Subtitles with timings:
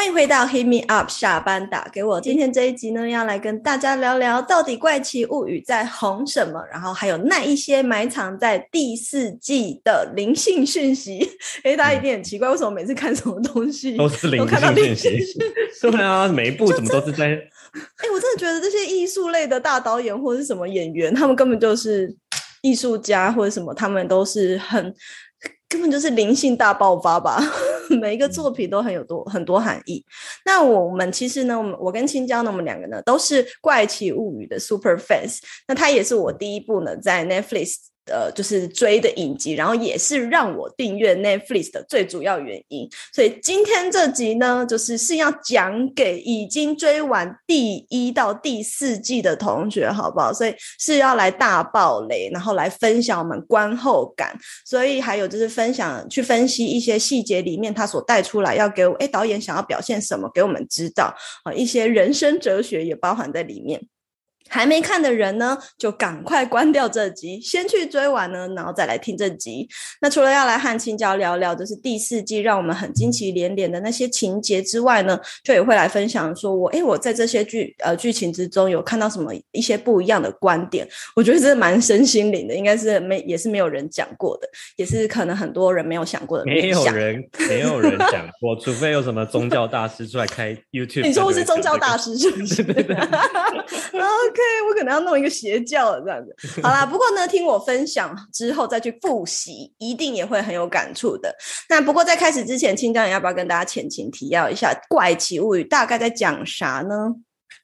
[0.00, 2.18] 欢迎回到 Hit Me Up 下班打给我。
[2.18, 11.30] 今天这一集呢，要来跟大家聊聊到底《怪奇物语》在红什么，然后还有那一些埋藏在第四季的灵性讯息。
[11.64, 15.38] 诶，大家一定很奇怪，为什么每次看什么东西都是 灵性讯息？
[15.82, 22.10] 对啊，每一部怎么都是在哎、我真的觉得这些艺术类的大导演或者是什么演员，他们根本就是
[22.62, 24.94] 艺术家或者什么，他们都是很
[25.70, 27.40] 根本就是灵性大爆发吧。
[28.02, 30.04] 每一个作品都很有多很多含义。
[30.44, 35.38] 那我们其实呢，我们我跟青椒呢，我们两个呢都是《怪奇物语》的 super fans。
[35.66, 37.76] 那他也是我第一部呢在 Netflix。
[38.10, 42.88] 呃，就是追的影集，然后也是让我订阅 Netflix 的最主要原因。
[43.14, 50.32] 所以今天这集呢，就是是要讲给已经追完第一到第四季的同学，好不好？
[50.32, 54.36] 所以是要来大爆雷，然后来分享我们观后感。
[54.66, 63.80] 所以还有就是分享去分析一些细节里面他所带出来，要给我哎导演想要表现什么，给我们知道啊，一些人生哲学也包含在里面。
[64.50, 69.68] 还没看的人呢，就赶快关掉这集，先去追完呢，然后再来听这集。
[70.00, 86.70] 那除了要来和青椒聊聊，就是第四季让我们很惊奇连连的那些情节之外呢，就也会来分享说我，诶，我在这些剧呃剧情之中有看到什么一些不一样的观点，我觉得这蛮身心灵的，应该是没也是没有人讲过的，也是可能很多人没有想过的没。
[86.70, 91.02] 有人没有人讲过，除非有什么宗教大师出来开 YouTube。
[91.02, 92.16] 你说我是宗教大师？
[92.16, 92.62] 师是不是？
[92.62, 92.96] 对对对
[94.00, 96.60] OK，我可能要弄一个邪教这样子。
[96.62, 101.34] 好啦， 不过呢，听我分享之后再去复习，一定也会很有感触的。
[101.68, 107.14] 那不过在开始之前，青椒你要不要跟大家前情提要一下《怪奇物语》大概在讲啥呢？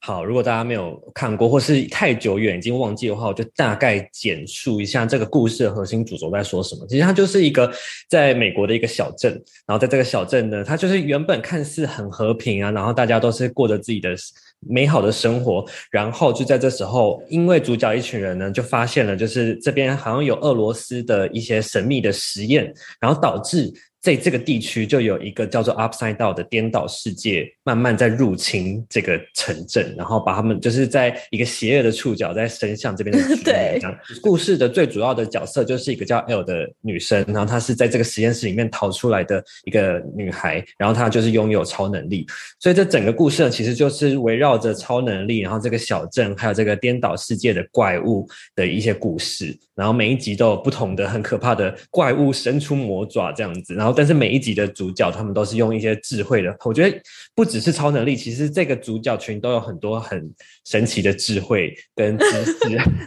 [0.00, 6.86] 好，如果大家没有看过，或是太久远已经忘记的话，我就大概简述一下这个故事的核心主轴在说什么。
[6.86, 7.70] 其实它就是一个
[8.08, 9.32] 在美国的一个小镇，
[9.66, 14.14] 然后在这个小镇呢，它就是原本看似很和平啊，然后大家都是过着自己的
[14.60, 23.72] 美好的生活，然后就在这时候，因为主角一群人呢，就发现了就是这边好像有俄罗斯的一些神秘的实验，然后导致。
[23.98, 33.76] 在这个地区就有一个叫做 Upside Down 的颠倒世界，慢慢在入侵这个城镇，然后把他们就是在一个邪恶的触角在伸向这边的居民 对。
[33.80, 33.98] 这样。
[34.22, 42.24] 故事的最主要的角色就是一个叫 L 的女生，然后她是在这个实验室里面逃出来的一个女孩，然后她就是拥有超能力，
[42.60, 56.96] 所以这整个故事呢，其实就是围绕着超能力，然后这个小镇还有这个颠倒世界的怪物的一些故事，然后每一集都有不同的很可怕的怪物伸出魔爪这样子，然后但是每一集的主角他们都是用一些智慧的，我觉得
[57.34, 60.30] 不只是超能力，其实这个主角群都有很多很
[60.66, 62.52] 神奇的智慧跟知识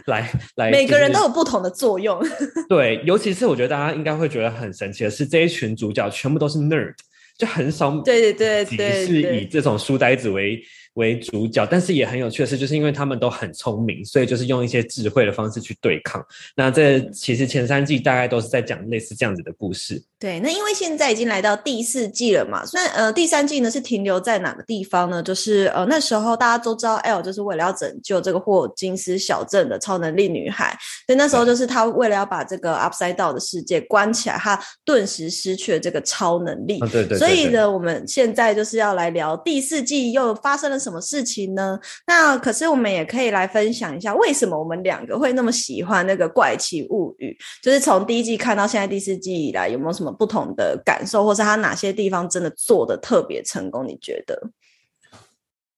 [0.06, 2.20] 来 来，每个人都有不同的作用。
[2.68, 6.92] 对，尤其是我觉得大家应该会觉得很神奇的是，这一群主角全部都是 nerd，
[7.38, 10.60] 就很少对对对对是以，这种书呆子为
[10.94, 16.24] 为主角，但是也很有趣的是，就是因为他们都很聪明，所以就是用一些智慧的方式去对抗。
[16.56, 20.02] 那这其实前三季大概都是在讲类似这样子的故事。
[20.18, 25.22] 对，那因为现在已经来到第四季了嘛，虽然呃第三季呢是停留在哪个地方呢？
[25.22, 36.80] 就是呃那时候大家都知道 L 就是为了要拯救这个霍金斯小镇的超能力女孩，所以那时候就是他为了要把这个 Upside Down 的世界关起来，他顿时失去了这个超能力。
[36.80, 41.78] 啊，对对对对所以呢，我们现在就是要来聊第四季又发生了什么事情呢？
[42.06, 47.36] 那可是我们也可以来分享一下，为什么我们两个会那么喜欢那个《怪奇物语》？
[47.64, 53.86] 就是从第一季看到现在第四季以来，有没有什么不同的感受，或是他哪些地方真的做的特别成功？
[53.86, 54.50] 你觉得？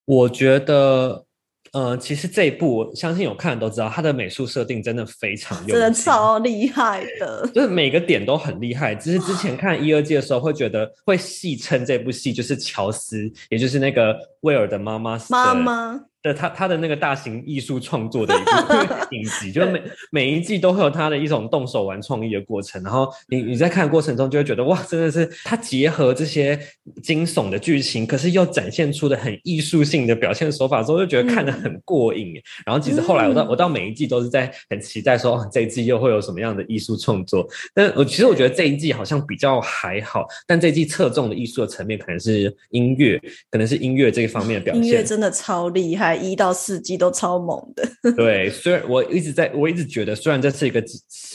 [0.04, 1.26] 我觉得，
[1.72, 7.48] 呃，其实这一部我相信有看的都知道，它的美术设定真的非常用心，真的超厉害的。
[7.54, 8.94] 就是每个点都很厉害。
[8.94, 26.58] 只是之前看一二季的时候，会觉得会戏称这部戏就是乔斯，也就是那个威尔的妈妈妈妈，的他他的那个大型艺术创作的一个 影集，就是每每一季都会有他的一种动手玩创意的过程，然后你你在看的过程中就会觉得哇，真的是他结合这些
[27.02, 32.34] 惊悚的剧情，可是又展现出的很艺术性的表现手法之后，就觉得看得很过瘾。
[32.64, 37.46] 然后其实后来我到、嗯我到每一季都是在很期待说，哦，这一季又会有什么样的艺术创作。
[37.74, 43.20] 但我其实我觉得这一季好像比较还好，但这一季侧重的艺术的层面可能是音乐，
[43.50, 44.82] 可能是音乐这一方面的表现。
[44.82, 46.11] 音乐真的超厉害。
[46.14, 47.88] 来一到四季都超猛的。
[48.16, 50.82] 对，虽然我一直在，我一直觉得，虽然这是一个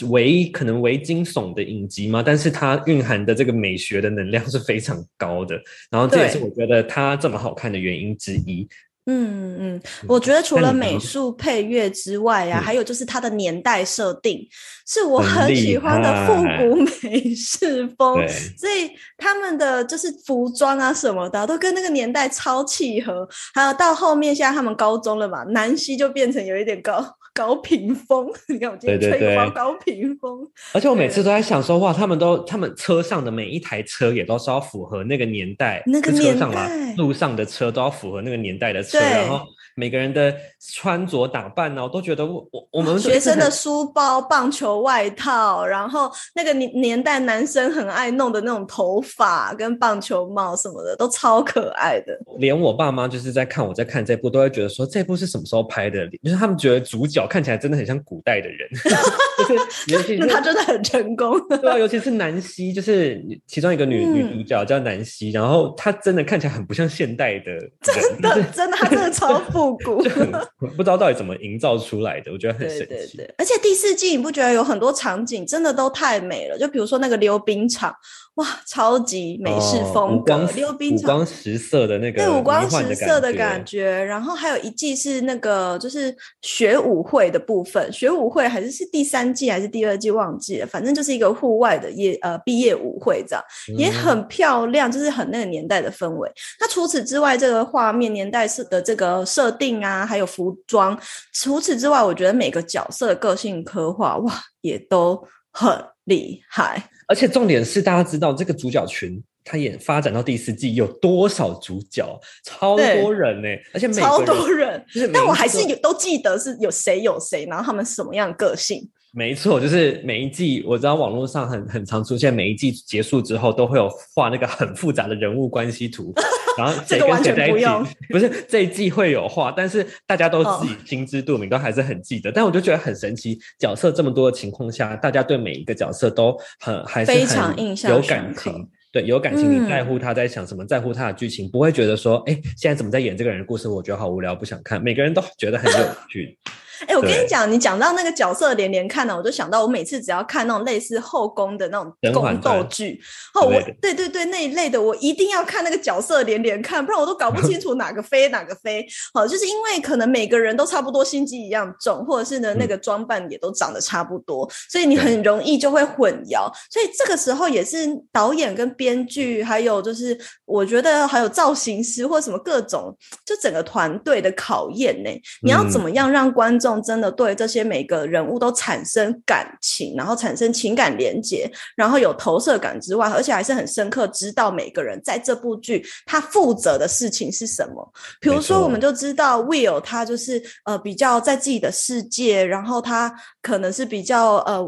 [0.10, 5.60] 唯一可能唯惊悚的影集嘛，但是它蕴含的这个美学的能量是非常高的。
[5.90, 8.68] 然后这也是我觉得它这么好看的原因之一。
[9.10, 14.46] 嗯嗯，我觉得除了美术配乐之外啊，还有就是它的年代设定
[14.86, 16.76] 是我很喜欢的复古
[17.08, 18.22] 美式风，
[18.58, 23.28] 所以他们的就是服装啊什么的都跟那个年代超契合。
[23.54, 27.18] 还有到后面现在他们高中了嘛，南希就变成有一点高。
[27.38, 30.40] 高屏风， 你看我今天吹高高屏风，
[30.74, 36.96] 而且我每次都在想说，哇，他们都他们车上的每一台车也都是要符合那个年代，那个年代。
[36.98, 39.46] 路上的车都要符合那个年代的车，然后。
[39.80, 40.36] 每个人的
[40.74, 52.18] 穿着打扮呢，我都觉得我我我们学生的书包、棒球外套，然后那个年年代男生很爱弄的那种头发跟棒球帽什么的，都超可爱的。
[52.40, 56.08] 连我爸妈就是在看我在看这部，都会觉得说这部是什么时候拍的？
[56.24, 58.68] 就是他们觉得主角看起来真的很像古代的人，
[59.88, 61.40] 就是 他真的很成功。
[61.50, 69.67] 对啊，尤其是南希，就是其中一个女女主角叫南希，然后她真的看起来很不像现代的，真的 真的，她真的超富。
[69.76, 73.20] 不知道到底怎么营造出来的，我觉得很神奇。
[73.38, 76.58] 而且第四季你不觉得有很多场景真的都太美了？
[76.58, 77.96] 就比如说那个溜冰场。
[78.38, 83.90] 哇，超级美式风格，溜冰场，五光十色的那个，对，五光十色的感觉。
[84.04, 93.44] 然后还有一季是那个，就是学舞会的部分，学舞会还是是第三季还是第二季忘记了，反正就是一个户外的业呃毕业舞会这样，
[93.76, 96.32] 也很漂亮，就是很那个年代的氛围。
[96.60, 100.96] 那除此之外，这个画面年代是的这个设定啊，还有服装，
[101.34, 104.32] 除此之外，我觉得每个角色的个性刻画，哇，
[104.62, 105.20] 也都
[105.58, 106.88] 很厉害。
[107.08, 112.06] 而且重点是，大家知道这个主角群，他也发展到第四季有多少主角？
[112.44, 113.48] 超多人呢！
[113.74, 118.88] 而且超多人，但我还是有都记得是有谁有谁，然后他们什么样个性。
[119.18, 126.14] 没错，就是每一季，我知道网络上很很常出现，每一季结束之后都会有画那个很复杂的人物关系图，
[126.56, 127.66] 然后谁跟谁在一起，
[128.10, 132.32] 不是这一季会有画，但是大家都自己心知肚明，都还是很记得。
[132.32, 143.68] 但我就觉得很神奇，角色这么多的情况下，大家对每一个角色都很还是很有感情，对，有感情，你在乎他在想什么，在乎他的剧情，不会觉得说，哎，现在怎么在演这个人的故事？
[143.68, 144.80] 我觉得好无聊，不想看。
[144.80, 146.38] 每个人都觉得很有趣。
[146.86, 153.02] 哎，我跟你讲，你讲到那个角色连连看呢，我就想到我每次只要看那种类似后宫的那种宫斗剧，
[153.34, 158.86] 哦，我对对对那一类的，我一定要看那个角色连连看，不然我都搞不清楚哪个飞哪个飞。
[159.14, 166.52] 好，就是因为可能每个人都差不多心机一样重，或者是呢那个装扮也都长得差不多，所以你很容易就会混淆。
[166.70, 170.16] 所以这个时候也是导演跟编剧，还有就是
[170.46, 172.96] 我觉得还有造型师或什么各种，
[173.26, 175.10] 就整个团队的考验呢。
[175.42, 176.67] 你要怎么样让观众？
[176.82, 187.94] 真的对这些每个人物都产生感情，然后产生情感连接，然后有投射感之外，而且还是很深刻，知道每个人在这部剧他负责的事情是什么。
[188.20, 193.14] 比如说，我们就知道 Will 他就是呃比较在自己的世界，然后他
[193.48, 194.62] 可能是比较呃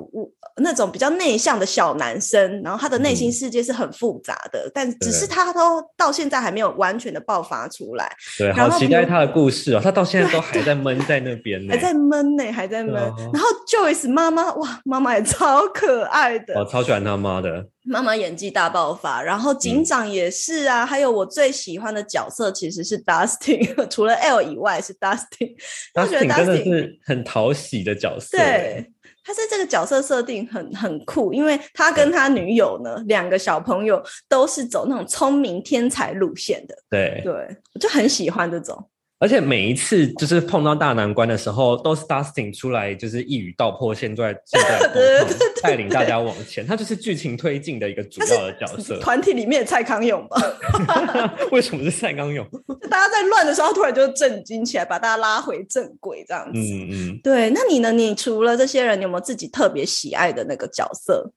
[0.61, 8.09] 那种比较内向的小男生，然后他的内心世界是很复杂的，但只是他都到现在还没有完全的爆发出来。
[8.37, 11.77] 对，好期待他的故事哦，他到现在都还在闷在那边呢。
[11.77, 12.93] 在闷呢，还在闷。
[12.93, 17.67] 然后 Joyce 妈妈，哇，妈妈也超可爱的，我超喜欢他妈的。
[17.85, 20.85] 妈妈演技大爆发，然后警长也是啊。
[20.85, 25.55] 还有我最喜欢的角色其实是 Dustin， 除了 L 以外是 Dustin。
[25.95, 28.37] Dustin 真的是很讨喜的角色。
[28.37, 28.68] 对，
[29.23, 36.75] 他是这个角色设定很很酷，因为他跟他女友呢，两个小朋友都是走那种聪明天才路线的。
[36.89, 37.33] 对，对
[37.73, 38.89] 我就很喜欢这种。
[39.19, 45.25] 而且每一次就是碰到大难关的时候，都是 Dustin 出来，就是一语道破现在 现在
[45.61, 46.65] 带领大家往前。
[46.65, 48.97] 他就是剧情推进的一个主要的角色。
[48.99, 50.41] 团体里面的蔡康永吧？
[51.51, 52.47] 为什么是蔡康永？
[52.89, 56.57] 大家在乱的时候，突然就震惊起来，把大家拉回正轨，这样子。
[56.57, 57.19] 嗯嗯。
[57.21, 57.91] 对，那你呢？
[57.91, 61.29] 你除了这些人，你有没有自己特别喜爱的那个角色？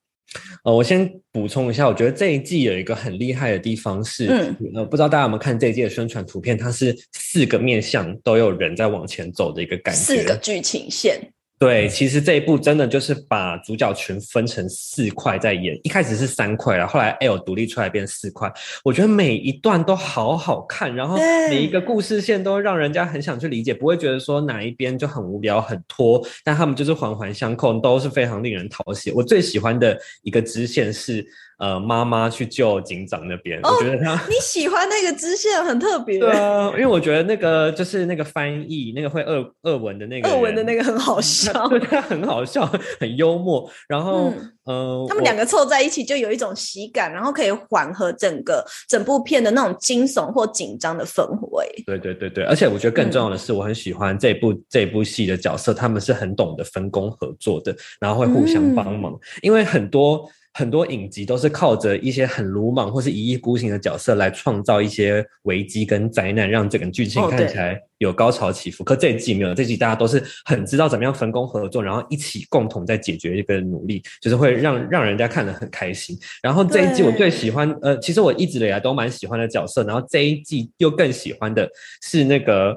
[0.64, 4.26] 呃，我先补充一下，我觉得这一季有一个很厉害的地方是，
[4.74, 11.20] 呃，不知道大家有没有看这一季的宣传图片，它是四个面向都有人在往前走的一个感觉，四个剧情线。
[11.62, 18.52] 对，其实这一部真的就是把主角群分成四块在演，一开始是三块了，后来 L 独立出来变四块。
[18.82, 21.16] 我觉得每一段都好好看，然后
[21.48, 29.12] 每一个故事线都让人家很想去理解，不会觉得说哪一边就很无聊、很拖，但他们就是环环相扣，都是非常令人讨喜。
[29.12, 31.24] 我最喜欢的一个支线是。
[31.62, 34.20] 呃妈妈去救警长那边，哦我觉得他。
[34.28, 41.52] 你喜欢那个支线很特别，对啊，因为我觉得那个就是那个翻译，那个会俄俄文的那个俄文的那个很好笑。
[41.70, 43.70] 对他很好笑，很幽默。
[43.86, 51.66] 然后，嗯呃，他们两个凑在一起就有一种喜感，然后可以缓和整个整部片的那种惊悚或紧张的氛围。
[51.86, 59.18] 对对对对，而且我觉得更嗯重要的是，我很喜欢这部这部戏的角色，他们是很懂得分工合作的，然后会互相帮嗯忙。
[59.42, 68.84] 因为很多很多影集都是靠着一些很鲁莽或是一意孤行的角色来创造一些危机跟灾难，让整个剧情看起来有高潮起伏。
[68.84, 76.18] 可这一季没有，这一季大家都是很知道怎么样分工合作，然后一起共同在解决一个努力，就是会让让人家看得很开心。
[76.42, 81.66] 然后这一季我最喜欢，呃，其实我一直以来都蛮喜欢的角色，然后这一季又更喜欢的
[82.02, 82.76] 是那个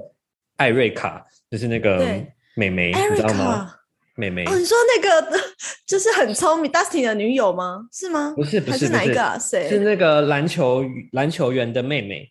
[0.56, 2.24] 艾瑞卡，就是那个
[2.56, 3.70] 美眉，你知道吗？
[4.16, 5.40] Erica，美眉哦，你说那个
[5.86, 7.82] 就是很聪明 Dustin 的女友吗？
[7.92, 8.34] 是吗？
[8.36, 9.38] 不是不还是是哪一个啊？
[9.38, 9.70] 谁？
[9.70, 12.30] 是那个篮球篮球员的妹妹。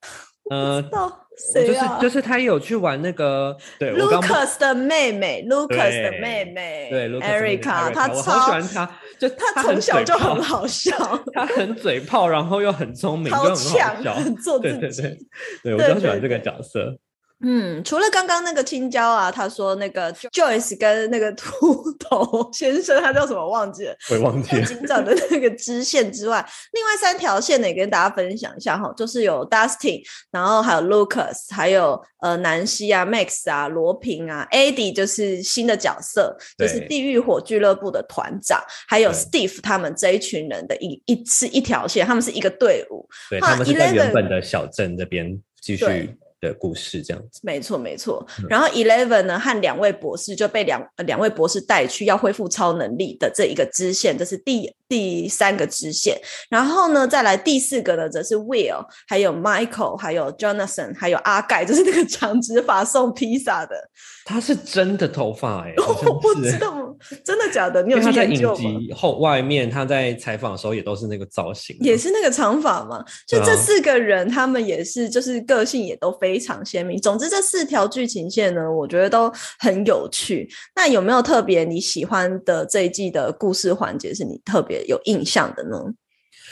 [0.50, 1.08] 呃，到
[1.52, 1.98] 就是谁啊？
[2.00, 10.96] 就是他有去玩那个， Lucas 的妹妹，Lucas 的妹妹，对她我好喜欢她，就她从小就很好笑，
[11.34, 14.14] 她很嘴炮，然后又很聪明，好强，笑。
[14.14, 15.02] 很做对自己。
[15.02, 15.18] 对对，
[15.64, 16.98] 对我对就很喜欢这个角色。
[17.40, 24.64] 嗯，除了刚刚那个青椒啊，他说那个 Joyce 跟那个秃头先生，他叫什么忘记了，我也忘记了。
[24.64, 30.02] 警长的那个支线之外，另外三条线呢也跟大家分享一下哈，就是有 Dustin，
[30.32, 47.40] 然后还有 Lucas，还有呃南希啊、Max 啊、罗平啊、Eddie 就是新的角色，就是地狱火俱乐部的团长，还有对 Steve 他们这一群人的一一是一条线，他们是一个队伍，啊对他们是在原11本的小镇这边继续对的故事，这样子。
[47.42, 48.24] 没错，没错。
[48.38, 56.18] 嗯然后 Eleven 呢和两位博士就被两呃两位博士带去要恢复超能力的这一个支线，这是第第三个支线。
[56.48, 63.90] 然后呢，再来第四个呢，则是 Will，还有 Michael，还有 Jonathan，还有阿盖，就是那个长直发送披萨的。
[64.24, 66.87] 他是真的头发哎、好 我不知道，
[67.24, 67.82] 真的假的？
[67.82, 68.70] 你有在研究吗？
[68.94, 77.00] 后外面，他在采访的时候也都是那个造型啊，也是那个长发嘛，就这四个人，他们也是就是个性也都非常鲜明。
[77.00, 80.48] 总之，这四条剧情线呢，我觉得都很有趣。
[80.74, 85.78] 那有没有特别你喜欢的这一季的故事环节是你特别有印象的呢？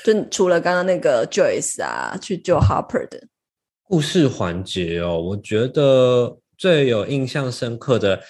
[0.04, 3.20] 就除了刚刚那个 Joyce 啊，去救 Harper 的，
[3.82, 8.20] 故事环节哦，我觉得最有印象深刻的，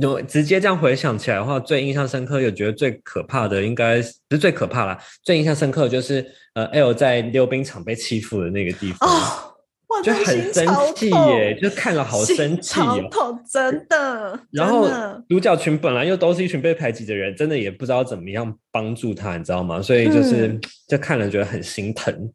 [0.00, 4.98] 有直接这样回想起来的话，最印象深刻，也觉得最可怕的，应该是不是最可怕啦？
[5.24, 9.08] 最印象深刻的就是呃，L 在溜冰场被欺负的那个地方。
[9.08, 13.08] 哦，就很生气耶，就看了好生气超哦。
[13.10, 14.38] 痛，真的。
[14.52, 19.82] 然后真的主角群本来又都是一群被排挤的人，真的也不知道怎么样帮助他，你知道吗？
[19.82, 22.32] 所以就是、嗯就看了觉得很心疼。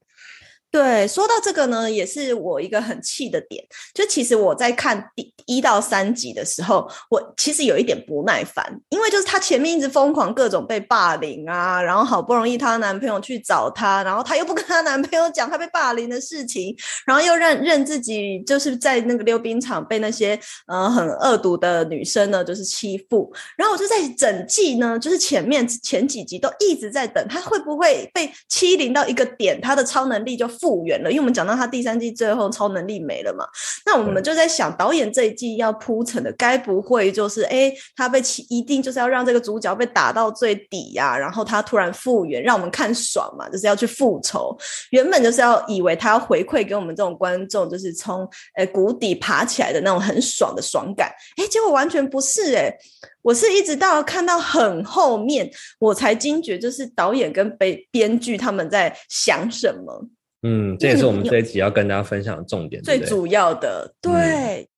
[0.75, 3.63] 对，说到这个呢，也是我一个很气的点。
[3.93, 16.75] 就其实我在看第一到三集的时候，我其实有一点不耐烦，因为就是她前面一直疯狂各种被霸凌啊，然后好不容易她男朋友去找她，然后她又不跟她男朋友讲她被霸凌的事情，
[17.07, 31.11] 然后又认认自己就是在那个溜冰场被那些呃很恶毒的女生呢就是欺负，然后我就在整季呢，就是前面前几集都一直在等她会不会被欺凌到一个点，她的超能力就复原了。
[31.11, 33.45] 因为我们讲到他第三季最后超能力没了嘛，
[33.85, 44.57] 那我们就在想，导演这一季要铺陈的，该不会就是哎，他被欺，一定就是要让这个主角被打到最底呀、然后他突然复原，让我们看爽嘛，就是要去复仇。
[44.89, 52.73] 原本就是要以为他要回馈给我们这种观众，就是从呃谷底爬起来的那种很爽的爽感，哎，结果完全不是哎、
[53.21, 60.07] 我是一直到看到很后面，我才惊觉，就是导演跟编编剧他们在想什么，
[60.47, 64.69] 嗯，这也是我们这一集要跟大家分享的重点，最主要的，对。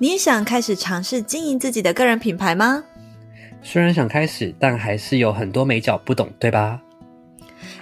[0.00, 2.82] 你也想开始尝试经营自己的个人品牌吗？
[3.62, 6.80] 虽然想开始，但还是有很多美角不懂，对吧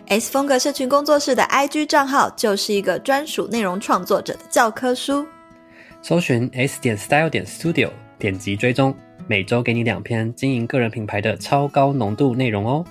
[0.08, 5.26] ？S 风格社群工作室的 IG 账号就是一个专属内容创作者的教科书。
[6.02, 8.94] 搜寻 S 点 Style 点 Studio，点击追踪，
[9.28, 12.84] 每周给你两篇经营个人品牌的超高浓度内容哦。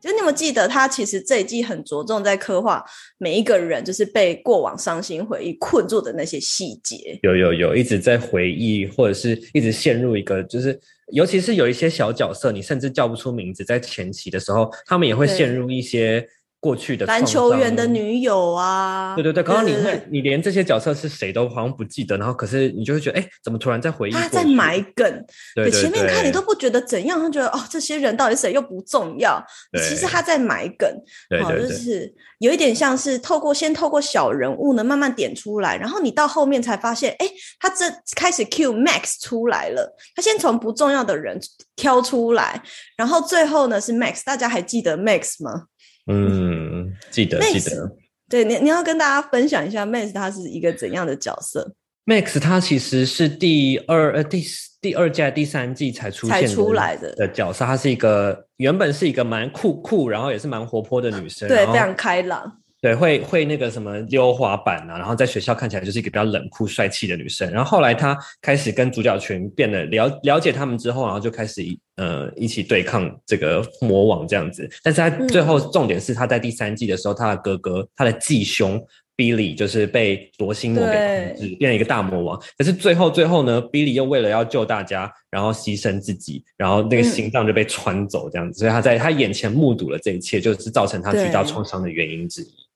[0.00, 2.82] 就你有记得，他其实这一季很着重在刻画
[3.18, 7.18] 每一个人，就是被过往伤心回忆困住的那些细节。
[7.22, 10.80] 有有有，一直在回忆，或者是一直陷入一个，就是
[11.12, 16.26] 尤其是有一些小角色，你甚至叫不出名字，在前期的时候，他们也会陷入一些
[16.60, 24.12] 过去的篮球员的女友啊，对对对，刚刚你对会，你连这些角色是谁都好像不记得，然后可是你就会觉得，哎，怎么突然在回忆？
[24.12, 24.78] 他在埋？
[24.96, 25.24] 梗，
[25.54, 29.40] 对对前面看你都不觉得怎样，他觉得哦，这些人到底谁又不重要，
[29.88, 30.88] 其实他在埋梗，
[31.28, 37.28] 对就是有一点像是透过先透过小人物呢慢慢点出来，然后你到后面才发现，哎，
[37.60, 37.84] 他这
[38.16, 41.38] 开始 Q Max 出来了，他先从不重要的人
[41.76, 42.60] 挑出来，
[42.96, 45.66] 然后最后呢是 Max，大家还记得 Max 吗？
[46.08, 47.90] 嗯，记得记得。
[48.28, 51.74] 对你，你要跟大家分享一下 Max 他是一个怎样的角色
[52.04, 62.60] ？Max 他其实是第二呃第四第二季第三季才出才现出来的的角色，她是一个原本是一个蛮酷酷，然后也是蛮活泼的女生，对，非常开朗。
[62.80, 67.50] 对，会会那个什么溜滑板啊，然后在学校看起来就是一个比较冷酷帅气的女生。
[67.50, 74.68] 然后后来她开始跟主角群变得了了解他们之后，然后就开始一呃一起对抗这个魔王这样子。
[74.82, 78.80] 但是她最后重点是她在第三季的时候，她的哥哥她的继兄
[79.16, 80.92] Billy 就是被夺心魔给
[81.32, 82.40] 控制，变成一个大魔王。
[82.56, 88.60] 可是最后最后呢，Billy 又为了要救大家，然后牺牲自己，然后那个心脏就被穿走这样子。
[88.60, 92.67] 所以他在他眼前目睹了这一切，就是造成他巨大创伤的原因之一。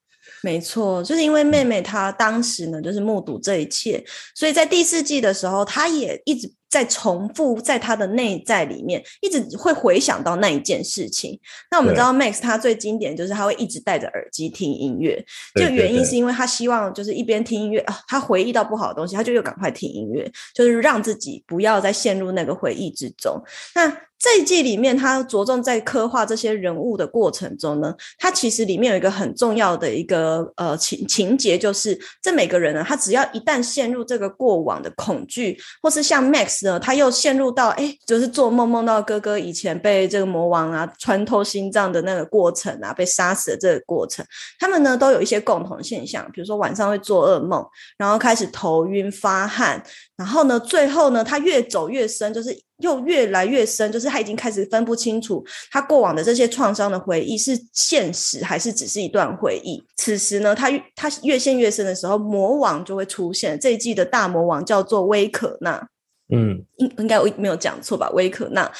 [0.42, 4.02] 没错，就是因为妹妹她当时呢，就是目睹这一切，
[4.34, 11.38] 所以在第四季的时候，她也一直在重复在她的内在里面，一直会回想到那一件事情。
[11.70, 15.14] 那我们知道 Max 他最经典就是他会一直戴着耳机听音乐，
[15.54, 23.40] 对对这个原因是因为他希望就是一边听音乐啊，他回忆到不好的东西，他就又赶快听音乐，就是让自己不要再陷入那个回忆之中。
[23.74, 23.88] 那
[24.22, 44.24] 这一季里面，他着重在刻画这些人物的过程中呢，他其实里面有一个很重要的一个呃情情节，就是这每个人呢，他只要一旦陷入这个过往的恐惧，或是像 Max 呢，他又陷入到哎，就是做梦梦到哥哥以前被这个魔王啊穿透心脏的那个过程啊，被杀死的这个过程，
[44.60, 47.66] 他们呢都有一些共同现象，比如说晚上会做噩梦，
[47.98, 49.82] 然后开始头晕发汗，
[50.16, 59.82] 然后呢，最后呢，他越走越深，就是又越来越深，就是他已经开始分不清楚他过往的这些创伤的回忆是现实还是只是一段回忆。
[59.96, 63.58] 此时呢，他越他越陷越深的时候，魔王就会出现。
[63.58, 65.88] 这一季的大魔王叫做威可纳。
[66.34, 68.08] 嗯，应应该我没有讲错吧？
[68.14, 68.70] 威可纳，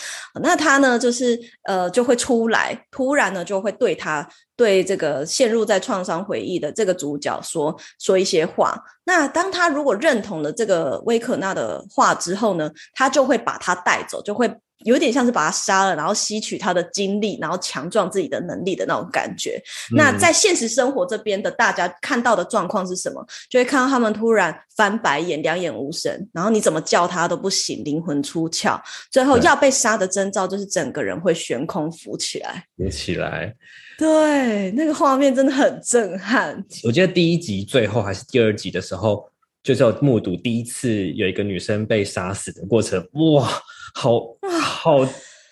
[0.41, 4.27] 那他呢，就是呃，就会出来，突然呢，就会对他
[4.63, 8.81] 对这个陷入在创伤回忆的这个主角说说一些话。
[9.03, 14.49] 那当他如果认同了这个威可纳的话之后呢，他就会把他带走，就会
[14.85, 19.61] 有点像是把他杀了，然后吸取他的精力，然后强壮自己的能力的那种感觉。
[19.97, 23.27] 那嗯在现实生活这边的大家看到的状况是什么？
[23.51, 32.65] 就会看到他们突然翻白眼、两眼无神，然后你怎么叫他都不醒，灵魂出窍，最后要被杀的征兆就是整个人会悬空浮起来。
[32.77, 33.53] 浮起来。
[34.03, 36.61] 对，那个画面真的很震撼。
[36.83, 39.25] 我记得第一集最后还是第二集的时候，
[39.63, 43.49] 就是有目睹第一次有一个女生被杀死的过程，哇，
[43.95, 44.21] 好
[44.61, 45.09] 好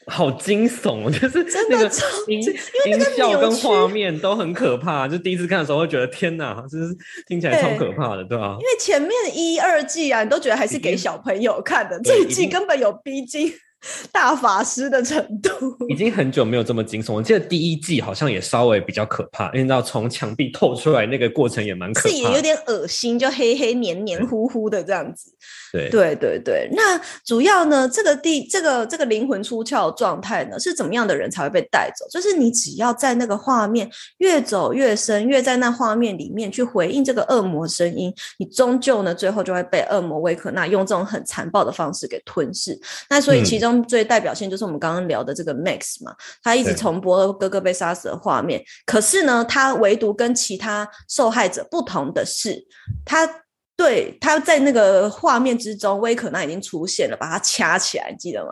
[0.07, 1.11] 好惊悚哦！
[1.13, 6.93] 就是真的那个超音音效跟画面都很可怕，就第一次看的时候会觉得天哪，就是
[7.29, 13.53] 听起来超可怕的，对吧、因为前面一二季啊，你都觉得还是给小朋友看的，这一季根本有逼近
[14.13, 15.51] 大法师的程度。
[15.89, 25.33] 已经很久没有这么惊悚，我记得第一季好像也稍微比较可怕，因为你知道从墙壁透出来那个过程也蛮可怕的，是也有点恶心，就黑黑黏黏糊糊的这样子。
[25.73, 32.05] 对对对对，那主要呢，这个地这个这个灵魂出窍的状态呢，是怎么样的人才会被带走？
[32.11, 33.89] 就是你只要在那个画面
[34.19, 42.77] 越走越深，越在那画面里面去回应这个恶魔声音，你终究呢，最后就会被恶魔维可纳用这种很残暴的方式给吞噬。
[43.09, 52.65] 那所以嗯其中最代表性就是我们刚刚聊的这个 Max 嘛，他一直重播哥哥被杀死的画面，可是呢，他唯独跟其他受害者不同的是，
[53.05, 53.29] 他。
[53.77, 58.51] 对，他在那个画面之中，威可那已经出现了，把他掐起来，你记得吗？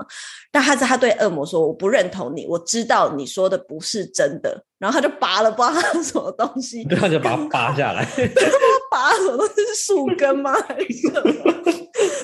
[0.50, 8.50] 但他在他对恶魔说：“我不认同你，我知道你说的不是真的。”然后他就拔了，不知道他什么东西，对，他就把它拔下来， 他
[8.90, 10.54] 拔什么东西是树根吗？
[10.66, 11.52] 还是什么？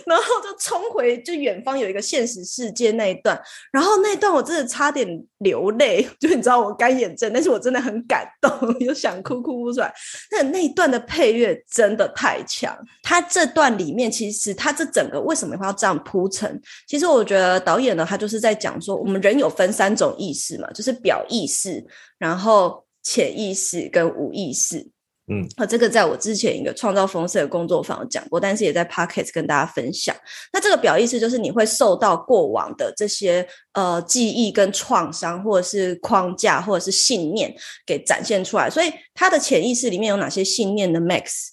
[0.06, 3.40] 然后就冲回就远方有一个现实世界那一段，
[3.72, 5.06] 然后那一段我真的差点
[5.38, 9.92] 流泪，就你知道我干眼症，但是我真的很感动，又想哭哭不出来。
[10.30, 16.60] 那那一段的配乐真的太强，他这段里面其实他这整个为什么要这样铺陈？
[16.86, 21.84] 其实我觉得导演呢，他就是在讲说，我们人有分三种意识嘛，就是表意识，
[22.18, 24.93] 然后潜意识跟无意识。
[25.26, 30.14] 嗯，啊，这个在我之前一个创造丰盛的工作坊有讲过，但是也在 Podcast 跟大家分享。
[30.52, 37.54] 那这个表意思就是你会受到过往的这些呃记忆跟创伤，或者是框架，或者是信念
[37.86, 38.68] 给展现出来。
[38.68, 41.52] 所以他的潜意识里面有哪些信念呢？Max，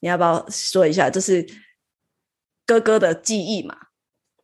[0.00, 1.08] 你要不要说一下？
[1.08, 1.46] 就是
[2.66, 3.76] 哥哥的记忆嘛，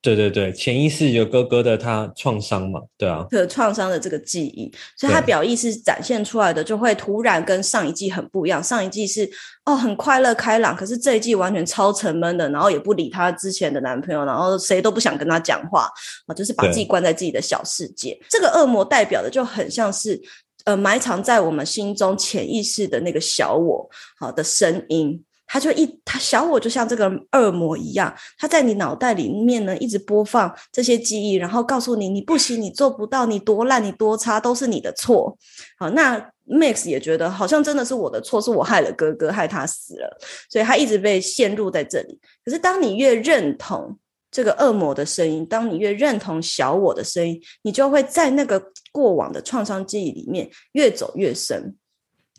[0.02, 8.64] 对对对，潜意识有哥哥的他创伤嘛，对啊，的创伤的这个记忆，所以他表意识展现出来的就会突然跟上一季很不一样。
[8.64, 9.28] 上一季是
[9.66, 15.86] 哦很快乐开朗，可是这一季完全超沉闷的，然后也不理他之前的男朋友，然后谁都不想跟他讲话
[16.26, 18.18] 啊，就是把自己关在自己的小世界。
[18.30, 20.18] 这个恶魔代表的就很像是
[20.64, 23.86] 呃埋藏在我们心中潜意识的那个小我
[24.18, 25.22] 好的声音。
[25.52, 35.36] 他就一他小我就像这个恶魔一样，他在你脑袋里面呢一直播放这些记忆，然后告诉你你不行，你做不到，你多烂，你多差，都是你的错。
[35.76, 40.16] 好，那 Max 也觉得好像真的是我的错，是我害了哥哥，害他死了，
[40.48, 42.20] 所以他一直被陷入在这里。
[42.44, 43.98] 可是当你越认同
[44.30, 51.74] 这个恶魔的声音，当你越认同小我的声音，你就会在那个过往的创伤记忆里面越走越深。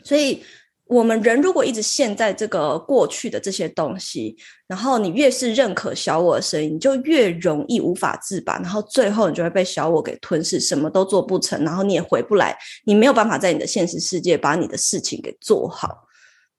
[0.03, 0.41] 所以，
[0.91, 4.35] 我们人如果一直陷在这个过去的这些东西，
[4.67, 16.09] 然后你越是认可小我的声音，你就越容易无法自拔，然后最后你就会被小我给吞噬，什么都做不成，然后你也回不来，你没有办法在你的现实世界把你的事情给做好。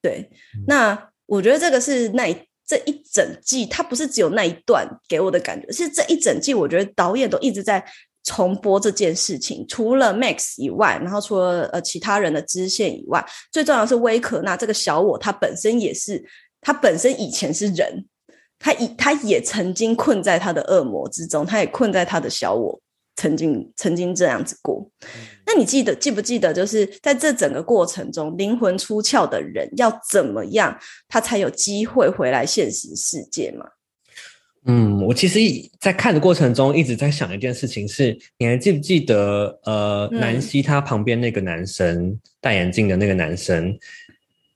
[0.00, 0.30] 对，
[0.66, 2.34] 那我觉得这个是那一
[2.66, 7.84] 这一整季，它不是只有那一段给我的感觉，是这一整季，我觉得导演都一直在
[8.24, 9.64] 重播这件事情。
[9.68, 16.24] 除了 Max 以外，然后除了呃其他人的支线以外，最重要的是威可纳这个小我，他本身也是，
[16.60, 18.04] 他本身以前是人，
[18.58, 22.80] 他以他也曾经困在他的恶魔之中，他也困在他的小我。
[23.14, 24.90] 曾经曾经这样子过，
[25.46, 26.52] 那你记得记不记得？
[26.52, 30.76] 就是在这整个过程中，灵魂出窍的人要怎么样，
[31.08, 33.66] 他才有机会回来现实世界嘛？
[34.64, 43.76] 嗯，我其实一在看的过程中一直在想一件事情是，你还记不记得呃，嗯南希她旁边那个男生戴眼镜的那个男生，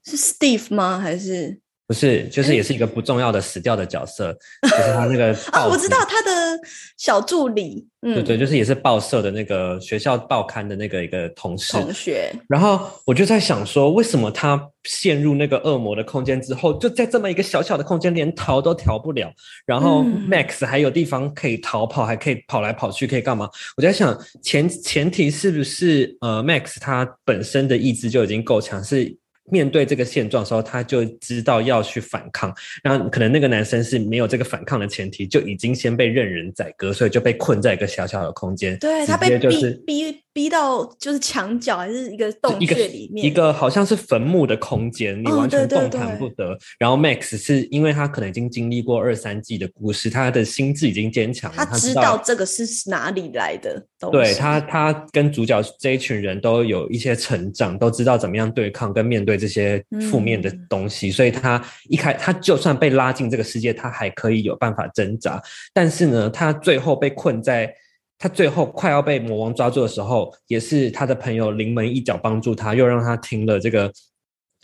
[0.04, 0.98] 是 Steve 吗？
[1.00, 5.68] 还是不是，就是也是一个不重要的死掉的角色， 就是他那个哦？
[5.70, 6.58] 我知道他的
[6.96, 11.72] 小助理，嗯，对对，就是也是报社的那个学校报刊的那个一个同事。
[11.74, 19.32] 同学，然后我就在想说，为什么他陷入那个恶魔的空间之后，就在这么一个小小的空间，连逃都逃不了。
[19.64, 23.48] 然后嗯 Max 还有地方可以逃跑，还可以跑来跑去，可以干嘛？
[23.76, 29.16] 我在想前前提是不是呃 Max 他本身的意志就已经够强，是
[29.50, 32.54] 面对这个现状的时候，他就知道要去反抗。
[32.82, 38.78] 然后可能那个男生是没有这个反抗的前提，就已经先被任人宰割，所以就被困在一个小小的空间。
[38.78, 39.48] 对他被逼、
[39.86, 46.54] 逼逼到就是墙角还是一个洞穴里面，一个好像是坟墓的空间，你哦完全动弹对不得。
[46.78, 65.42] 然后 Max 是因为他可能已经经历过二三季的故事，他的心智已经坚强了，他他知道这个是哪里来的东西，对他，他跟主角这一群人都有一些成长，都知道怎么样对抗跟面对这些负面的嗯东西，所以他一开他就算被拉进这个世界，他还可以有办法挣扎。
[65.72, 67.74] 但是呢，他最后被困在，
[68.18, 73.92] 他最后快要被魔王抓住的时候，也是他的朋友临门一脚帮助他，又让他听了这个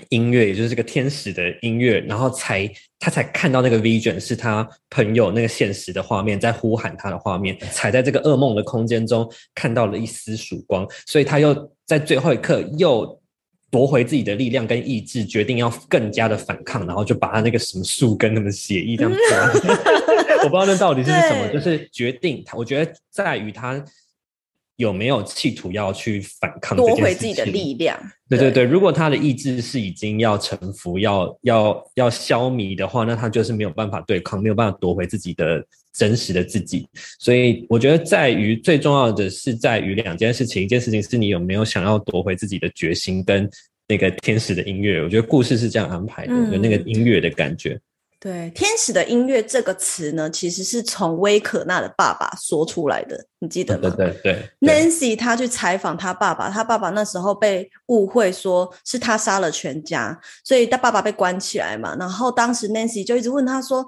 [0.08, 13.21] 音乐，也就是这个天使的音乐，然后才他才看到那个 vision 是他朋友那个现实的画面，在呼喊他的画面，才在这个噩梦的空间中看到了一丝曙光，所以他又在最后一刻又。
[13.72, 19.50] 夺回自己的力量跟意志，决定要更加的反抗，然后就把他那个什么树根、什么血液这样抓。
[20.44, 22.54] 我不知道那到底是什么，就是决定他。
[22.54, 23.82] 我觉得在于他
[24.76, 27.98] 有没有企图要去反抗夺回自己的力量。
[28.28, 36.88] 对对对，如果他的意志是已经要臣服、要要要消弭的话，那他就是没有办法对抗，没有办法夺回自己的真实的自己。
[37.18, 43.48] 所以我觉得，在于最重要的是在于两件事情，一件事情是你有没有想要夺回自己的决心，跟
[43.88, 45.02] 那个天使的音乐。
[45.02, 47.78] 我觉得故事是这样安排的，嗯有那个音乐的感觉。
[48.18, 53.90] 对，天使的音乐这个词呢，其实是从威可纳的爸爸说出来的，你记得吗？
[53.90, 61.96] 对对对对，Nancy 她去采访他爸爸，他爸爸那时候被误会说是他杀了全家，所以他爸爸被关起来嘛。
[61.98, 63.84] 然后当时 Nancy 就一直问他说：“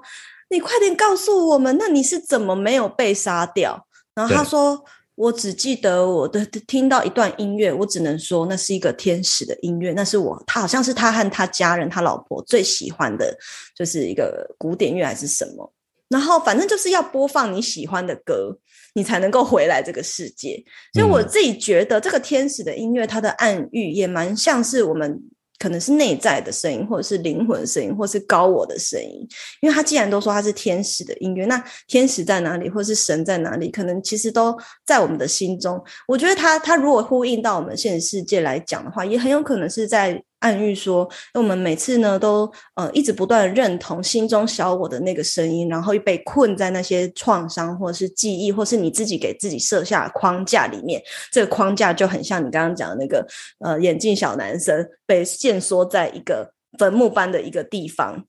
[0.49, 4.83] 你快点告诉我们，那你是怎么没有被杀掉？”然后他说
[5.15, 13.35] ：“我只记得我的听到一段音乐，我只能说那是一个天使的音乐，那是我他好像是他和他家人他老婆最喜欢的，
[13.75, 15.71] 就是一个古典乐还是什么。”
[16.07, 18.55] 然后反正就是要播放你喜欢的歌，
[18.93, 20.63] 你才能够回来这个世界。
[20.93, 25.19] 所以我嗯自己觉得，这个天使的音乐，它的暗喻也蛮像是我们
[25.59, 29.27] 可能是内在的声音，或者是灵魂的声音，或是高我的声音。
[29.61, 35.81] 因为他既然都说他是天使的音乐，那天使在哪里，或是神在哪里，可能其实都在我们的心中。
[36.07, 40.23] 我觉得他他如果呼应到我们现实世界来讲的话，也很有可能是在。
[40.39, 51.01] 暗喻说，那我们每次呢都呃一直不断认同心中小我的那个声音，然后又被困在那些创伤或者是记忆，或是你自己给自己设下的框架里面。
[51.31, 53.25] 这个框架就很像你刚刚讲的那个
[53.59, 58.25] 呃眼镜小男生被限缩在一个坟墓般的一个地方。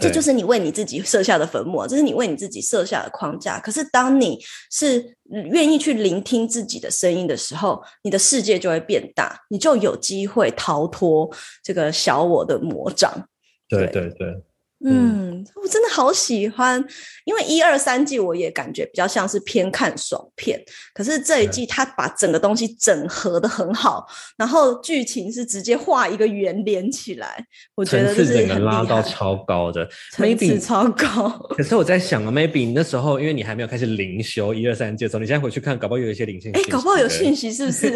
[0.00, 3.60] 这就是你为你自己设下的坟墓，这是你为你自己设下的框架。
[3.60, 4.38] 可是，当你
[4.70, 5.16] 是
[5.52, 11.30] 愿意去聆听自己的声音的时候，你的世界就会变大，你就有机会逃脱
[11.62, 13.28] 这个小我的魔掌。
[13.68, 14.42] 对对对。
[14.82, 16.82] 嗯，我真的好喜欢，
[17.24, 20.58] 因为一二三季我也感觉比较像是偏看爽片，
[20.94, 24.06] 可是这一季他把整个东西整合的很好，
[24.38, 31.28] 然后剧情是直接画一个圆连起来，我觉得是整个拉到超高的，maybe 超高。
[31.50, 37.90] 可是我在想啊，maybe 那时候因为你还没有开始灵修一二三季的时候，你现在回去看，搞不好有一些灵性，哎，搞不好有信息是不是？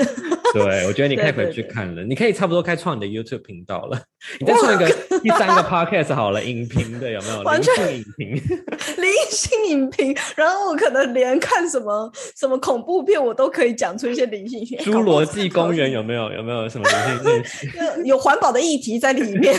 [0.53, 3.99] 对，我觉得你 可以回去看了，你可以差不多开创你的 YouTube 频道了，
[4.39, 4.87] 你再创一个
[5.21, 6.69] 第三个 Podcast 好了，影。
[6.75, 7.43] 评的有没有？
[7.45, 8.35] 完全影评，
[8.99, 10.17] 灵性影评。
[10.37, 14.61] 然后我可能连看什么什么恐怖片，我都可以讲出一些灵性。
[14.79, 16.31] 侏罗纪公园 有没有？
[16.33, 16.89] 有没有什么
[17.23, 18.05] 灵性？
[18.05, 19.55] 有环保的议题在里面，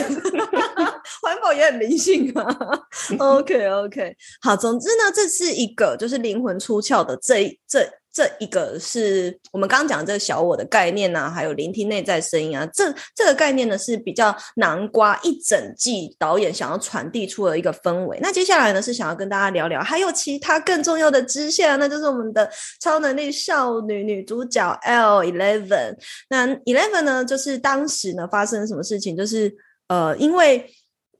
[1.21, 2.45] 环保也很灵性啊。
[3.17, 7.87] OK OK，好，总之呢，这是一个就是灵魂出窍的这这。
[8.15, 18.17] 这一个是我们刚刚讲的这个小我的概念呐，还有聆听内在声音啊，这这个概念呢是比较南瓜一整季导演想要传递出的一个氛围。
[18.21, 22.49] 那接下来呢是想要跟大家聊聊，还有其他更重要的支线，那就是我们的
[22.79, 25.97] 超能力少女女主角 L Eleven。
[26.29, 29.53] 那 Eleven 呢，就是当时呢发生什么事情，就是
[29.89, 30.65] 呃因为。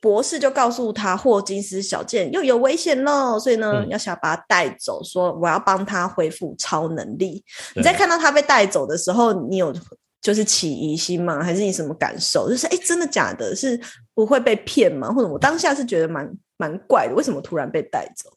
[0.05, 7.43] 博士就告诉他，霍金斯小舰又有危险喽，所以呢，要想把他带走，说我要帮他恢复超能力。
[7.75, 9.73] 你在看到他被带走的时候，你有
[10.21, 11.43] 就是起疑心吗？
[11.43, 12.47] 还是你什么感受？
[12.47, 13.55] 就是哎，真的假的？
[13.55, 13.81] 是
[14.13, 15.11] 不会被骗吗？
[15.11, 18.29] 或者我当下是觉得蛮蛮怪的，为什么突然被带走？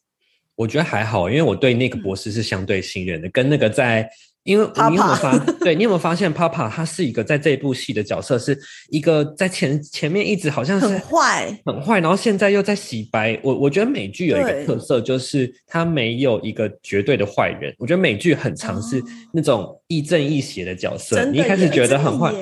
[0.55, 4.09] 我觉得还好，因为我对那个博士是相对信任的，跟那个在。
[4.49, 5.37] 因为你有没有发？
[5.59, 8.59] 对你有没有发现，Papa 他是一个在这一部戏的角色，是
[8.89, 13.39] 一个在前前面一直好像是很坏，很坏，然后现在又在洗白。
[13.43, 17.71] 我我觉得美剧有一个特色，就是他没有一个绝对的坏人。
[17.77, 18.99] 我觉得美剧很尝试
[19.31, 22.33] 那种亦正亦邪的角色，你一开始觉得很坏。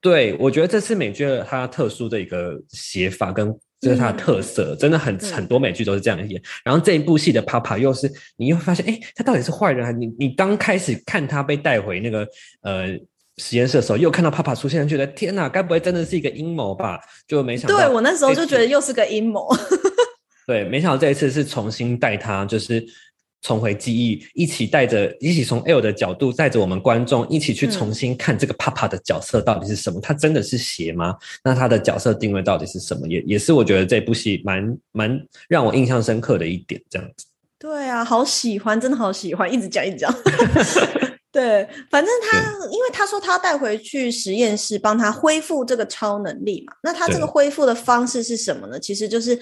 [0.00, 3.52] 对，我觉得这是美剧它特殊的一个写法跟。
[3.80, 6.40] 这是它的特色，真的很很多美剧都是这样演。
[6.62, 10.06] 然后这一部戏的 Papa 又是，你又发现，哎，他到底是坏人还是你？
[10.18, 12.28] 你刚开始看他被带回那个
[12.62, 12.88] 呃
[13.38, 17.00] 实验室的时候，又看到 Papa 出现，觉得天哪，该不会真的是一个阴谋吧？
[17.26, 19.48] 就没想到，对我那时候就觉得又是个阴谋。
[20.46, 22.84] 对，没想到这一次是重新带他，就是。
[23.42, 29.98] 重回记忆，一起带着，一起从 L 的角度带着我们观众一起去重新看这个 Papa 的角色到底是什么？
[30.00, 31.16] 他真的是邪吗？
[31.42, 33.08] 那他的角色定位到底是什么？
[33.08, 37.26] 也也是我觉得这部戏蛮蛮让我印象深刻的一点，这样子。
[37.58, 40.14] 对啊，好喜欢，真的好喜欢，一直讲一直讲。
[41.32, 48.78] 对，反正他因为他说他带回去实验室帮他恢复这个超能力嘛，那他这个恢复的方式是什么呢？
[48.78, 49.38] 其实就是。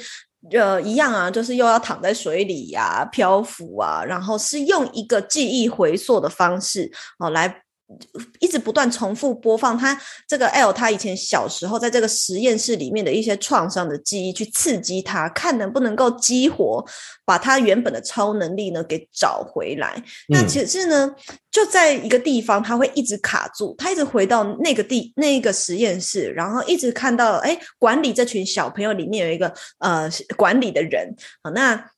[0.52, 7.62] 呃，一样啊，就是又要躺在水里呀，漂浮啊，然后是用一个记忆回溯的方式哦来。
[8.38, 16.84] 一直不断重复播放他这个 L，他以前小时候在这个实验室里面的一些创伤的记忆，去刺激他，看能不能够激活，
[17.24, 20.02] 把他原本的超能力呢给找回来。
[20.28, 21.14] 那其实呢，
[21.50, 31.90] 就在一个地方，他会一直卡住，他一直回到那个地那个实验室，然后一直看到，哎，管理这群小朋友里面有一个呃管理的人，好那。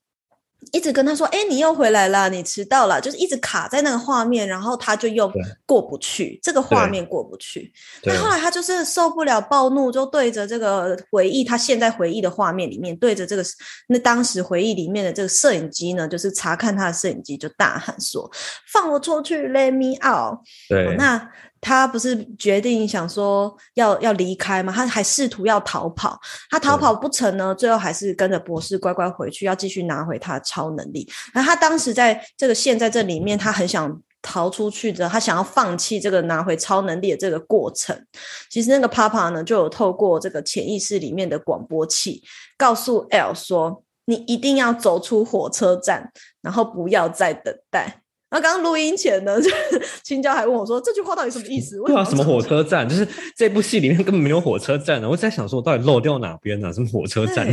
[0.72, 5.30] 一直跟他说：“哎，你又回来了，你迟到了。”就是一直卡在那个画面，然后他就又
[5.66, 7.72] 过不去，这个画面过不去。
[8.04, 13.44] 那后来他就是受不了，暴怒，就对着这个回忆，他现在回忆的画面里面，对着这个
[13.88, 18.30] 那当时回忆里面的这个摄影机呢，就是查看他的摄影机，就大喊说
[18.72, 21.30] ：“放我出去，Let me out！” 对，那。
[21.60, 24.72] 他不是决定想说要要离开吗？
[24.72, 26.18] 他还试图要逃跑，
[26.50, 31.06] 他逃跑不成呢，最后还是跟着博士乖乖回去，要继续拿回他的超能力。
[31.34, 38.06] 那他当时在这个线在这里面，他很想逃出去的，他想要放弃这个拿回超能力的这个过程。
[38.48, 42.22] 其实那个 Papa 呢，就有透过这个潜意识里面的广播器，
[42.56, 47.99] 告诉 L 说：“你一定要走出火车站，然后不要再等待。”
[48.30, 51.78] 然后刚刚录音前呢，就是 青椒还问我说这句话到底什么意思？
[51.80, 52.88] 为对啊，什么火这车站？
[52.88, 55.08] 就是这部戏里面根本没有火车站呢。
[55.08, 57.46] 我在想说，我到底漏掉哪边呢、什么火车站？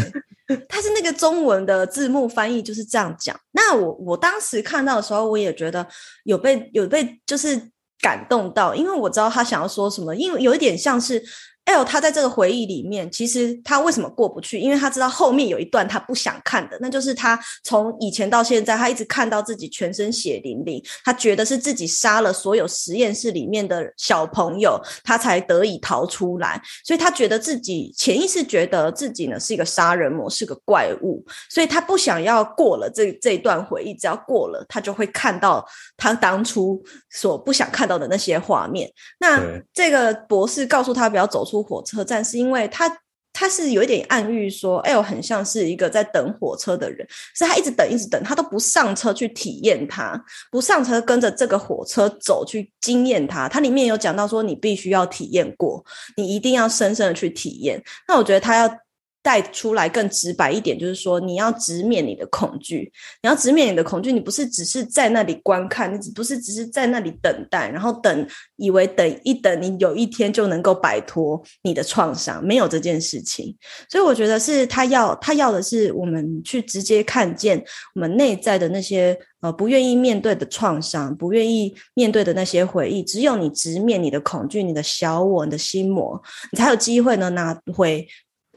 [0.47, 3.35] 对，它是那个中文的字幕翻译就是这样讲。
[3.51, 5.85] 那我我当时看到的时候，我也觉得
[6.23, 7.59] 有被有被就是
[7.99, 11.23] 感动到，因为我知道他想要说什么，因为有一点像是。
[11.67, 14.57] L 他在这个回忆里面，其实他为什么过不去？
[14.57, 26.61] 因为他知道后面有一段他不想看的，那就是他从以前到现在，他一直看到自己全身血淋淋，他觉得是自己杀了所有实验室里面的小朋友，他才得以逃出来。
[26.85, 38.89] 所以他觉得自己潜意识觉得自己呢是一个杀人魔，是个怪物，所以他不想要过了这这一段回忆，只要过了，他就会看到他当初所不想看到的那些画面。
[39.19, 39.41] 那
[39.73, 42.91] 这个博士告诉他不要走出火车站，是因为他
[43.33, 50.19] 他是有一点暗喻说，L 很像是一个在等火车的人，是他一直等一直等，他都不上车去体验它，
[50.51, 53.47] 不上车跟着这个火车走去经验它。
[53.47, 55.83] 它里面有讲到说，你必须要体验过，
[56.15, 57.83] 你一定要深深的去体验。
[58.07, 58.77] 那我觉得他要。
[59.27, 62.89] 带出来更直白一点，就是说你要直面你的恐惧，
[63.21, 73.53] 你要直面你的恐惧，你不是只是在那里观看，你不是只是在那里等待，然后等以为等一等，你有一天就能够摆脱你的创伤，没有这件事情。
[73.89, 77.61] 所以我觉得是他要他要的是我们去直接看见
[77.95, 83.03] 我们内在的那些呃不愿意面对的创伤，不愿意面对的那些回忆。
[83.03, 86.17] 只有你直面你的恐惧、你的小我、你的心魔，
[86.53, 88.07] 你才有机会呢拿回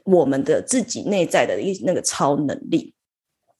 [0.04, 2.92] 我们的自己内在的一那个超能力。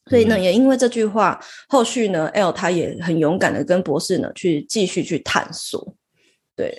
[0.09, 5.95] 所以呢，嗯也因为这句话，后续呢，L 他也很勇敢的跟博士呢去继续去探索。
[6.57, 6.75] 对，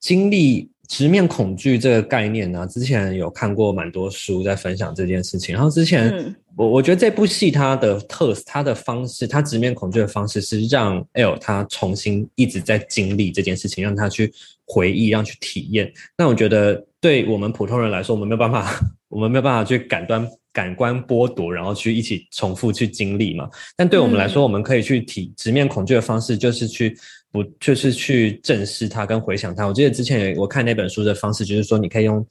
[0.00, 5.54] 经历直面恐惧这个概念呢、之前有看过蛮多书在分享这件事情。
[5.54, 14.32] 然后之前、嗯我我觉得这部戏它的特它的方式，它直面恐惧的方式是让 L 他重新一直在经历这件事情，让他去
[14.66, 15.92] 回忆，让去体验。
[16.16, 23.48] 那我觉得对我们普通人来说，我们没有办法， 我们没有办法去感官感官剥夺，然后去一起重复去经历嘛。
[23.76, 26.98] 但对我们来说，我们可以去体直面恐惧的方式，就是去
[27.30, 29.66] 不就是去正视它跟回想它。
[29.66, 32.26] 我记得之前有我看那本书的方式，就是说你可以用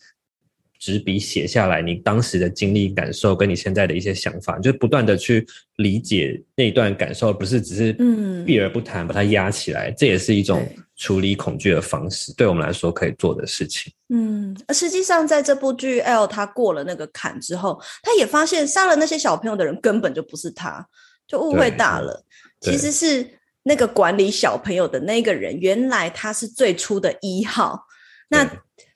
[0.78, 9.90] 纸笔写下来你当时的经历感受，跟你现在的一些想法，就不断的去理解那一段感受，而不是只是嗯避而不谈，把它压起来。
[9.92, 13.92] 这也是一种对处理恐惧的方式，对我们来说可以做的事情。
[14.10, 20.88] 嗯，而实际上在这部剧 L 他过了那个坎之后，他也发现杀了那些小朋友的人根本就不是他，
[21.28, 22.24] 就误会大了。
[22.62, 23.30] 其实是
[23.64, 27.86] 那个管理小朋友的那个人，原来他是最初的一号。
[28.30, 28.50] 那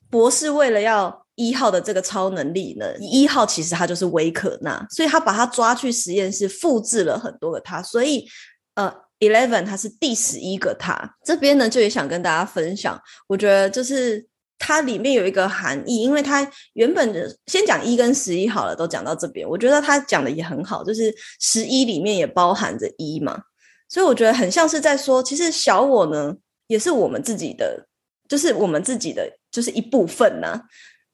[0.09, 8.25] 博士为了要一号的这个超能力呢，一号其实他就是维可纳，所以他把他抓去实验室，复制了很多个他，所以
[8.75, 9.08] 呃。
[9.19, 11.17] Eleven，它是第十一个它。
[11.23, 14.25] 这边呢，就也想跟大家分享，我觉得就是
[14.57, 23.41] 它里面有一个含义，因为它原本的先讲一跟十一好了，都讲到这边，我觉得他讲的也很好，就是十一里面也包含着一嘛，
[23.87, 26.35] 所以我觉得很像是在说，其实小我呢
[26.67, 27.87] 也是我们自己的，
[28.27, 30.61] 就是我们自己的就是一部分呐、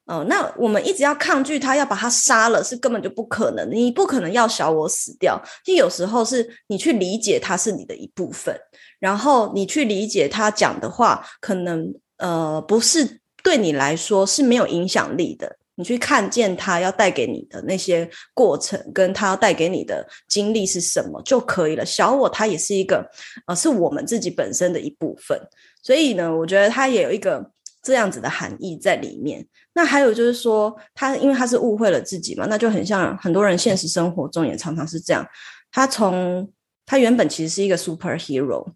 [0.06, 3.68] 哦，那我们一直要抗拒他，要把他杀了，是根本就不可能。
[3.68, 8.56] 你不可能要小我死掉，就有时候是你去理解他是你的一部分，
[9.00, 15.56] 然后你去理解他讲的话，可能呃不是对你来说是没有影响力的。
[15.74, 21.84] 你去看见他要带给你的那些过程，跟他要带给你的经历是什么就可以了。
[21.84, 23.04] 小我他也是一个
[23.46, 25.36] 呃，是我们自己本身的一部分，
[25.82, 27.50] 所以呢，我觉得他也有一个
[27.82, 29.44] 这样子的含义在里面。
[29.76, 35.22] 那还有就是说，他因为他是误会了自己嘛，那就很像很多人现实生活中也常常是这样。
[35.70, 36.50] 他从
[36.86, 38.66] 他原本其实是一个 superhero，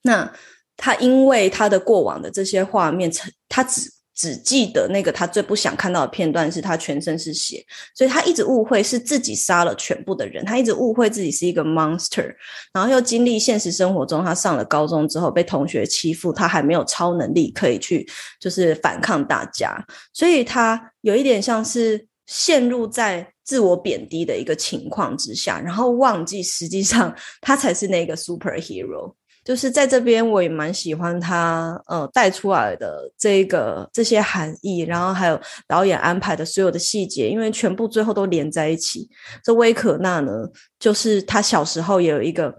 [0.00, 0.32] 那
[0.78, 3.12] 他因为他的过往的这些画面，
[3.50, 12.32] 他只只记得那个他最不想看到的片段是他全身是血，所以他一直误会是自己杀了全部的人，他一直误会自己是一个 monster，
[12.72, 19.76] 然后又经历现实生活中他上了高中之后被同学欺负，他还没有超能力可以去就是反抗大家，
[20.12, 29.14] 所以他有一点像是陷入在自我贬低的一个情况之下，然后忘记实际上他才是那个 superhero。
[29.44, 39.08] 就是在这边，我也蛮喜欢他呃带出来的这个这些含义，然后还有导演安排的所有的细节，因为全部最后都连在一起。
[39.44, 40.32] 这威可纳呢，
[40.78, 42.58] 就是他小时候也有一个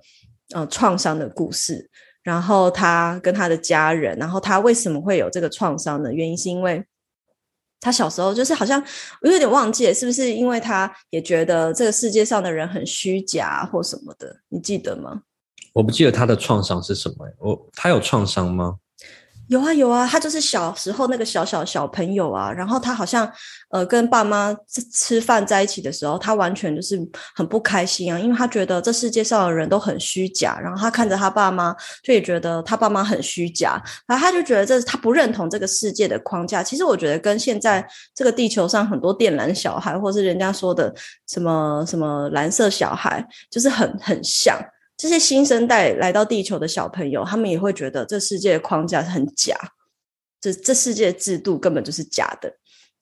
[0.53, 1.89] 呃创伤的故事，
[2.21, 6.13] 然后他跟他的家人，然后他为什么会有这个创伤呢？
[6.13, 6.85] 原因是因为。
[7.81, 8.83] 他小时候就是好像
[9.21, 14.35] 我有点忘记了，是不是因为他也觉得这个世界上的人很虚假或什么的？
[14.49, 15.21] 你记得吗？
[15.75, 18.75] 我不记得他的创伤是什么、我他有创伤吗？
[19.49, 23.29] 有啊有啊，他就是小时候那个小小小朋友啊，然后他好像
[23.69, 26.97] 呃跟爸妈吃吃饭在一起的时候，他完全就是
[27.35, 36.63] 很不开心啊，因为他觉得这世界上的人都很虚假，然后他看着他爸妈，就也觉得他爸妈很虚假，然后他就觉得这是他不认同这个世界的框架。
[36.63, 40.91] 其实我觉得跟现在这个地球上很多电缆小孩，或是人家说的
[41.27, 44.57] 什么什么蓝色小孩，就是很很像。
[44.97, 49.57] 这些新生代来到地球的小朋友，他们也会觉得这世界的框架是很假，
[50.39, 52.51] 这这世界的制度根本就是假的，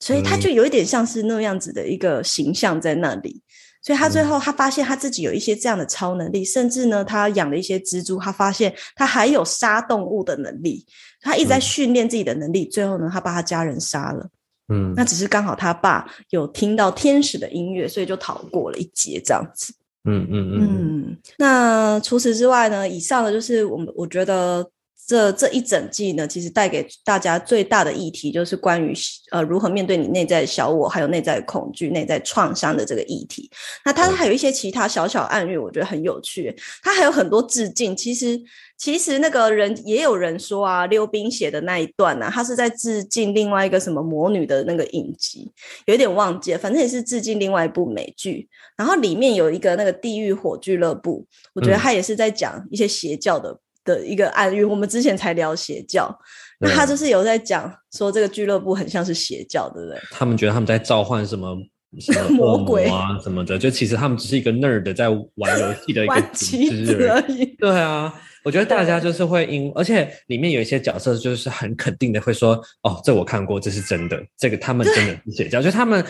[0.00, 3.42] 所以他就有一点像是那样子的一个形象在那里。
[3.80, 10.86] 所以他最后他发现他自己有一些这样的超能力，甚至呢，他养了一些蜘蛛，他发现他还有杀动物的能力，
[11.20, 12.64] 他一直在训练自己的能力。
[12.66, 14.26] 最后呢，他把他家人杀了。
[14.68, 19.74] 嗯，那只是刚好他爸有听到天使的音乐，所以就逃过了一劫，这样子。
[20.04, 22.86] 嗯嗯嗯，那除此之外呢？
[22.86, 24.70] 以上的就是我们我觉得
[25.06, 28.94] 这这一整季呢，其实带给大家最大的议题，就是关于
[29.30, 33.50] 呃如何面对你内在的小我，还有内在恐惧、内在创伤的这个议题。
[33.84, 36.56] 那它还有一些其他小小暗喻，我觉得很有趣。
[36.82, 37.94] 它还有很多致敬。
[37.94, 38.40] 其实
[38.78, 45.52] 其实那个人也有人说啊，溜冰写的那一段呢、啊，他是在致敬另外一个什么魔女的那个影集，
[45.84, 48.48] 有点忘记了，反正也是致敬另外一部美剧。
[48.74, 54.64] 然后里面有一个那个地狱火俱乐部，我觉得他也是在讲一些邪教的、的一个暗喻。
[54.64, 56.16] 我们之前才聊邪教，
[56.60, 59.98] 那他就是有在讲说这个俱乐部很像是邪教，对不对？
[60.10, 61.56] 他们觉得他们在召唤什么
[62.00, 67.44] 什么 魔恶鬼啊什么的，就其实他们只是一个 nerd 在玩游戏的一个 玩组织而已。
[67.58, 68.12] 对啊，
[68.44, 76.04] 我觉得大家就是会因，而且里面有一些角色就是很肯定的会说，哦，这我看过，这是真的，这个他们真的是邪教，就他们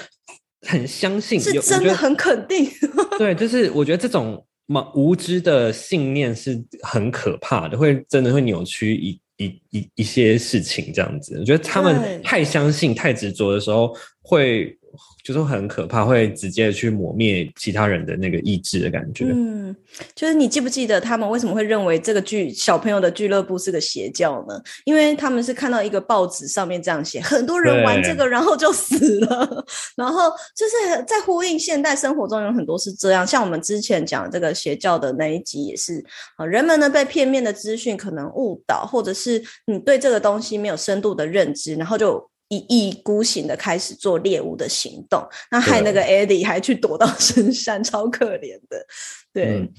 [0.67, 2.67] 很相信，是真的很肯定。
[3.19, 11.39] 对，就是我觉得这种嘛无知的信念是很可怕的，会真的会扭曲一一一一些事情这样子。
[11.39, 14.77] 我觉得他们太相信、太执着的时候，会
[15.23, 19.27] 就是很可怕，会直接去抹灭其他人的那个意志的感觉。
[19.31, 19.75] 嗯，
[20.15, 24.61] 就是你记不记得他们为什么会认为这个剧小朋友的俱乐部是个邪教呢？
[24.85, 29.65] 因为他们是看到一个报纸上面这样写，很多人玩这个，然后就死了。
[29.97, 36.05] 然后就是在呼应现代生活中有很多是这样，像我们之前讲这个邪教的那一集也是
[36.37, 42.31] 啊，人们呢被片面的资讯可能误导，或者是你对这个东西没有深度的认知，然后就。
[42.49, 48.87] 一意孤行的开始做猎物的行动，那害那个 Eddie 还去躲到深山， 超可怜的。
[49.33, 49.73] 对，嗯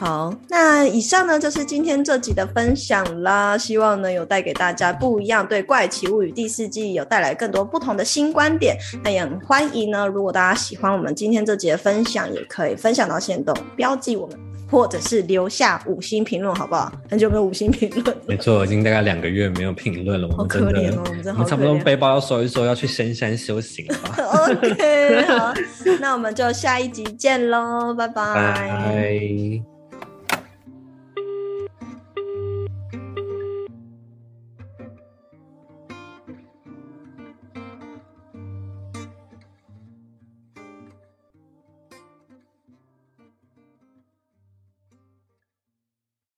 [0.00, 8.76] 好，那以上呢就是今天这集的分享啦，希望呢有带给大家不一样，对《怪奇物语》第四季有带来更多不同的新观点。
[9.02, 14.38] 那也很欢迎呢，如果大家喜欢我们今天这集的分享，也可以分享到线动，标记我们，
[14.70, 16.92] 或者是留下五星评论，好不好？
[17.10, 21.74] 很久没有五星评论了，没错，已经大概两个月没有评论了，我好们真的，可怜哦，我们真好我们差不多。
[21.78, 23.96] 背包要收一收，要去深山修行了。
[24.52, 25.54] OK，好，
[26.00, 29.77] 那我们就下一集见喽，拜拜拜。